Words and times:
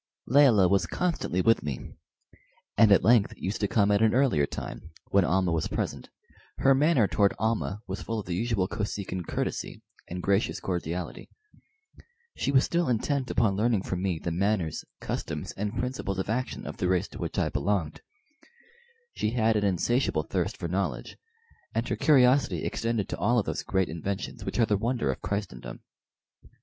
Layelah 0.25 0.67
was 0.67 0.87
constantly 0.87 1.41
with 1.41 1.61
me, 1.61 1.91
and 2.75 2.91
at 2.91 3.03
length 3.03 3.35
used 3.37 3.61
to 3.61 3.67
come 3.67 3.91
at 3.91 4.01
an 4.01 4.15
earlier 4.15 4.47
time, 4.47 4.89
when 5.11 5.23
Almah 5.23 5.51
was 5.51 5.67
present. 5.67 6.09
Her 6.57 6.73
manner 6.73 7.07
toward 7.07 7.35
Almah 7.37 7.83
was 7.87 8.01
full 8.01 8.17
of 8.17 8.25
the 8.25 8.33
usual 8.33 8.67
Kosekin 8.67 9.27
courtesy 9.27 9.83
and 10.07 10.23
gracious 10.23 10.59
cordiality. 10.59 11.29
She 12.35 12.51
was 12.51 12.63
still 12.63 12.89
intent 12.89 13.29
upon 13.29 13.55
learning 13.55 13.83
from 13.83 14.01
me 14.01 14.17
the 14.17 14.31
manners, 14.31 14.83
customs, 15.01 15.51
and 15.51 15.77
principles 15.77 16.17
of 16.17 16.31
action 16.31 16.65
of 16.65 16.77
the 16.77 16.87
race 16.87 17.07
to 17.09 17.19
which 17.19 17.37
I 17.37 17.49
belonged. 17.49 18.01
She 19.13 19.29
had 19.33 19.55
an 19.55 19.63
insatiable 19.63 20.23
thirst 20.23 20.57
for 20.57 20.67
knowledge, 20.67 21.15
and 21.75 21.87
her 21.87 21.95
curiosity 21.95 22.63
extended 22.65 23.07
to 23.09 23.17
all 23.19 23.37
of 23.37 23.45
those 23.45 23.61
great 23.61 23.87
inventions 23.87 24.43
which 24.45 24.57
are 24.57 24.65
the 24.65 24.77
wonder 24.77 25.11
of 25.11 25.21
Christendom. 25.21 25.81